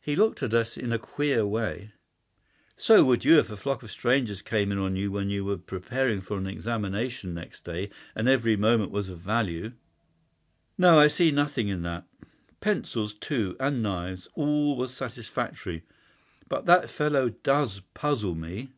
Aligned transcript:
"He 0.00 0.14
looked 0.14 0.40
at 0.44 0.54
us 0.54 0.76
in 0.76 0.92
a 0.92 1.00
queer 1.00 1.44
way." 1.44 1.90
"So 2.76 3.02
would 3.02 3.24
you 3.24 3.38
if 3.40 3.50
a 3.50 3.56
flock 3.56 3.82
of 3.82 3.90
strangers 3.90 4.40
came 4.40 4.70
in 4.70 4.78
on 4.78 4.94
you 4.94 5.10
when 5.10 5.30
you 5.30 5.44
were 5.44 5.56
preparing 5.56 6.20
for 6.20 6.38
an 6.38 6.46
examination 6.46 7.34
next 7.34 7.64
day, 7.64 7.90
and 8.14 8.28
every 8.28 8.54
moment 8.54 8.92
was 8.92 9.08
of 9.08 9.18
value. 9.18 9.72
No, 10.78 10.96
I 10.96 11.08
see 11.08 11.32
nothing 11.32 11.66
in 11.66 11.82
that. 11.82 12.06
Pencils, 12.60 13.14
too, 13.14 13.56
and 13.58 13.82
knives—all 13.82 14.76
was 14.76 14.94
satisfactory. 14.94 15.82
But 16.48 16.66
that 16.66 16.88
fellow 16.88 17.30
DOES 17.30 17.80
puzzle 17.94 18.36
me." 18.36 18.70